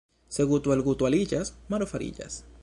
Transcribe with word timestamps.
Se 0.35 0.45
guto 0.51 0.73
al 0.75 0.81
guto 0.87 1.09
aliĝas, 1.09 1.53
maro 1.75 1.91
fariĝas. 1.93 2.41